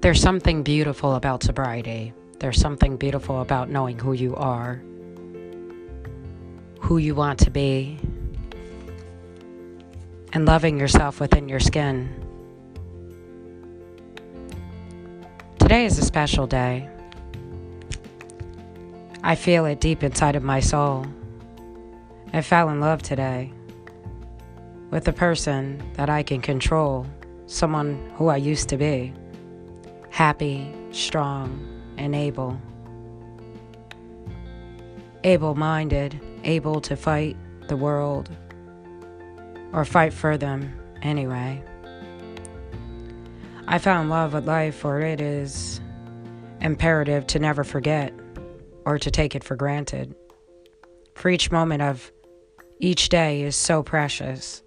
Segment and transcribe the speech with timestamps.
[0.00, 2.14] There's something beautiful about sobriety.
[2.38, 4.82] There's something beautiful about knowing who you are,
[6.80, 7.98] who you want to be,
[10.32, 12.08] and loving yourself within your skin.
[15.58, 16.88] Today is a special day.
[19.22, 21.04] I feel it deep inside of my soul.
[22.32, 23.52] I fell in love today
[24.90, 27.06] with a person that I can control,
[27.44, 29.12] someone who I used to be
[30.20, 31.66] happy, strong,
[31.96, 32.60] and able.
[35.24, 37.38] Able minded, able to fight
[37.68, 38.28] the world,
[39.72, 41.64] or fight for them anyway.
[43.66, 45.80] I found love with life, for it is
[46.60, 48.12] imperative to never forget
[48.84, 50.14] or to take it for granted.
[51.14, 52.12] For each moment of
[52.78, 54.62] each day is so precious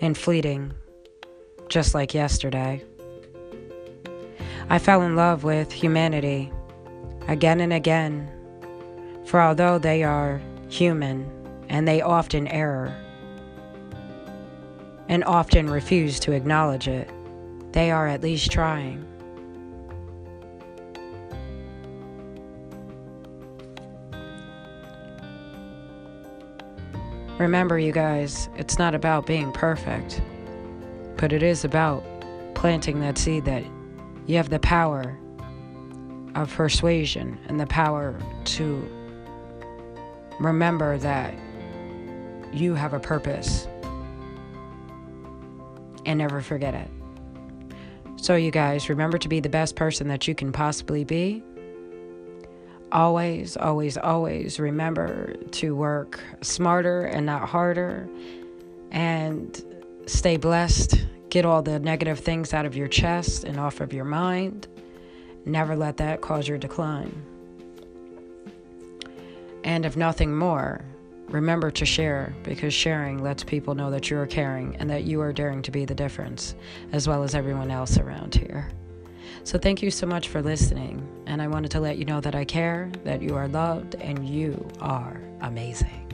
[0.00, 0.72] and fleeting,
[1.68, 2.82] just like yesterday.
[4.68, 6.52] I fell in love with humanity
[7.28, 8.28] again and again,
[9.24, 11.30] for although they are human
[11.68, 13.00] and they often err
[15.08, 17.08] and often refuse to acknowledge it,
[17.72, 19.06] they are at least trying.
[27.38, 30.20] Remember, you guys, it's not about being perfect,
[31.18, 32.02] but it is about
[32.54, 33.62] planting that seed that
[34.26, 35.16] you have the power
[36.34, 38.88] of persuasion and the power to
[40.38, 41.34] remember that
[42.52, 43.66] you have a purpose
[46.04, 46.88] and never forget it.
[48.16, 51.42] So, you guys, remember to be the best person that you can possibly be.
[52.90, 58.08] Always, always, always remember to work smarter and not harder
[58.90, 59.62] and
[60.06, 61.05] stay blessed.
[61.30, 64.68] Get all the negative things out of your chest and off of your mind.
[65.44, 67.22] Never let that cause your decline.
[69.64, 70.84] And if nothing more,
[71.28, 75.20] remember to share because sharing lets people know that you are caring and that you
[75.20, 76.54] are daring to be the difference,
[76.92, 78.70] as well as everyone else around here.
[79.42, 81.06] So, thank you so much for listening.
[81.26, 84.28] And I wanted to let you know that I care, that you are loved, and
[84.28, 86.05] you are amazing.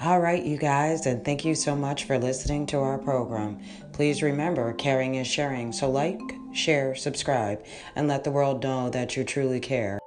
[0.00, 3.58] All right, you guys, and thank you so much for listening to our program.
[3.92, 5.72] Please remember, caring is sharing.
[5.72, 6.20] So, like,
[6.52, 7.64] share, subscribe,
[7.96, 9.98] and let the world know that you truly care.